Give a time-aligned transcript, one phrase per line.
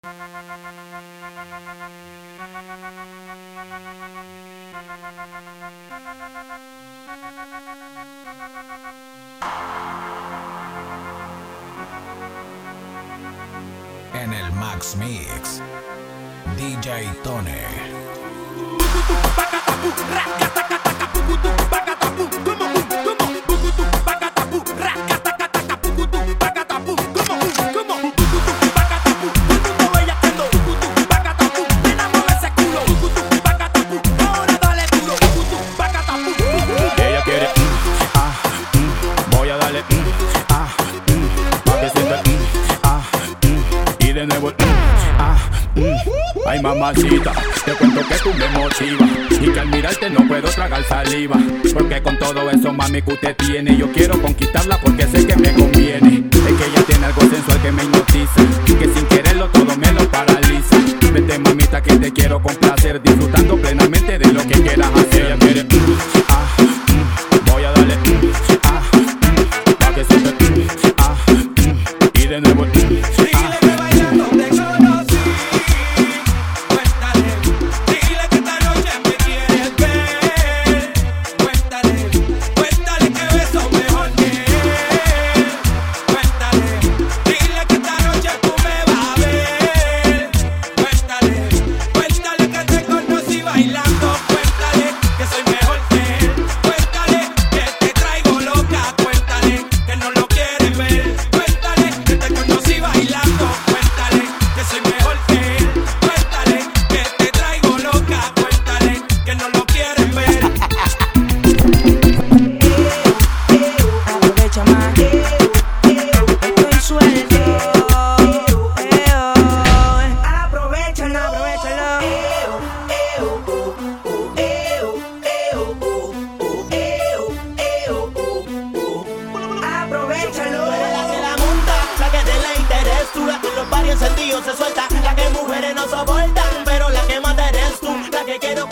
[0.00, 0.10] En
[14.32, 15.60] el Max Mix,
[16.56, 17.98] DJ Tone.
[46.46, 47.32] Ay mamacita,
[47.64, 49.10] te cuento que tú me motivas
[49.40, 51.36] Y que al mirarte no puedo tragar saliva
[51.72, 55.52] Porque con todo eso mami que usted tiene Yo quiero conquistarla porque sé que me
[55.52, 56.24] conviene.
[56.30, 59.92] Es que ella tiene algo sensual que me hipnotiza y Que sin quererlo todo me
[59.92, 60.76] lo paraliza.
[61.12, 63.27] Vete mamita que te quiero complacer Disfruta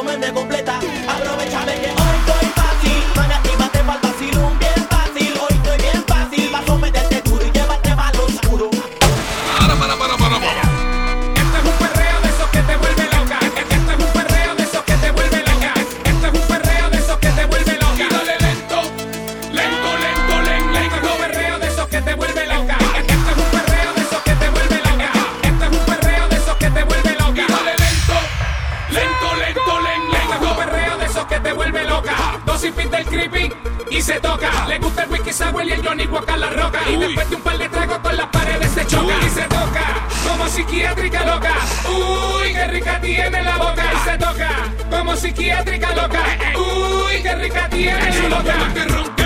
[0.00, 0.69] comerme completa.
[33.10, 33.52] creepy
[33.90, 34.66] y se toca.
[34.68, 36.78] Le gusta el whisky sour y el Johnny Walker la roca.
[36.88, 39.14] Y después de un par de tragos con las paredes se choca.
[39.26, 41.54] Y se toca como psiquiátrica loca.
[41.88, 43.84] Uy, qué rica tiene la boca.
[43.92, 44.50] Y se toca
[44.90, 46.22] como psiquiátrica loca.
[46.56, 49.19] Uy, qué rica tiene su loca.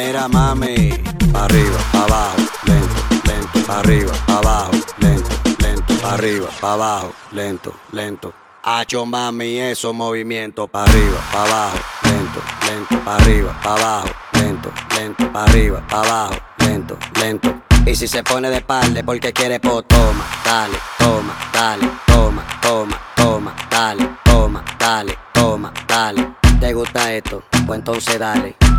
[0.00, 0.88] Mira mami,
[1.30, 5.30] pa arriba, pa abajo, lento, lento, pa arriba, pa abajo, lento,
[5.60, 8.32] lento, pa arriba, pa abajo, lento, lento.
[8.62, 14.72] Hacho mami, esos movimientos pa arriba, pa abajo, lento, lento, pa arriba, pa abajo, lento,
[14.96, 17.54] lento, pa arriba, pa abajo, lento, lento.
[17.84, 22.98] Y si se pone de espalda porque quiere po, toma, dale, toma, dale, toma, toma,
[23.16, 26.36] toma, dale, toma, dale, toma, dale.
[26.58, 27.42] ¿Te gusta esto?
[27.66, 28.69] Pues entonces dale.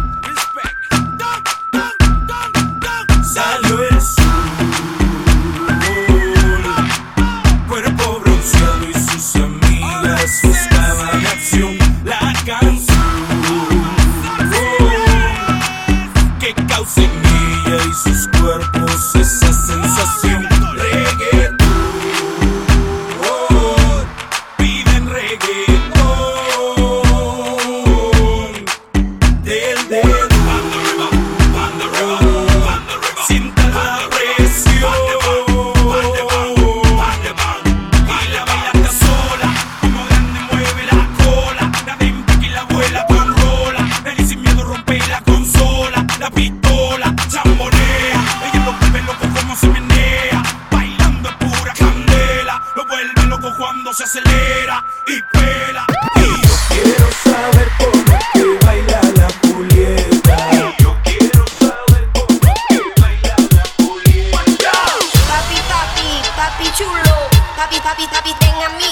[67.92, 68.88] Papi, papi, ten a mí.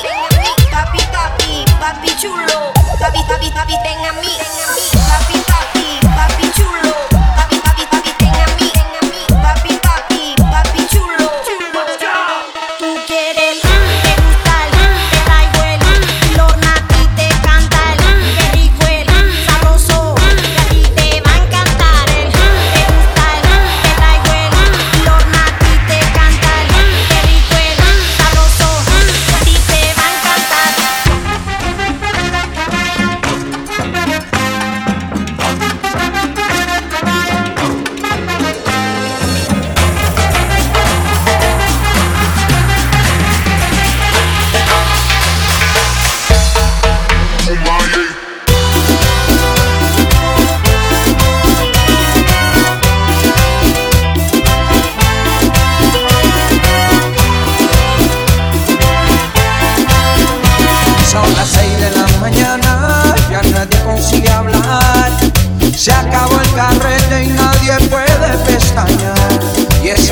[0.69, 2.73] Papi, papi, papi chulo.
[2.99, 4.35] Papi, papi, papi, ten a mí.
[4.35, 4.98] Papi, papi chulo.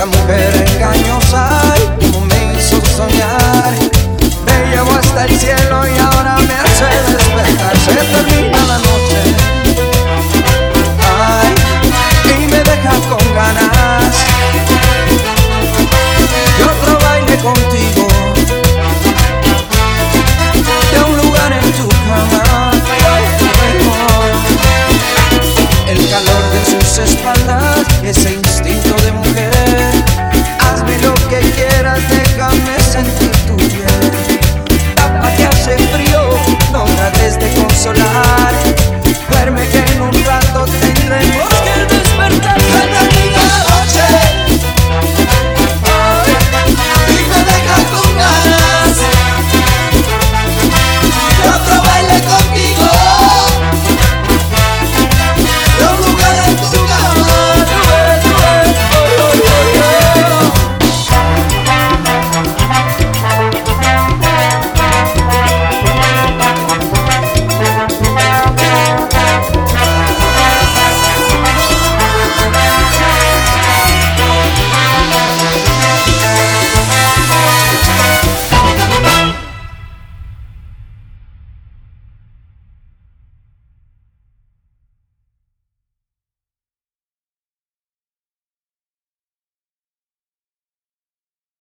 [0.07, 0.56] mujer.